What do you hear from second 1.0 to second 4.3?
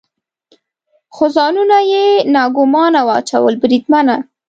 خو ځانونه یې ناګومانه واچول، بریدمنه.